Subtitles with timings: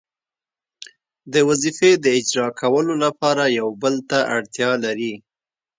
[1.33, 5.13] د وظیفې د اجرا کولو لپاره یو بل ته اړتیا لري.